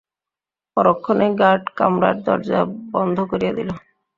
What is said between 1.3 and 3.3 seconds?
guard কামরার দরজা বন্ধ